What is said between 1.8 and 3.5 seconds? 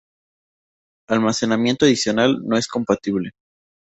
adicional no es compatible.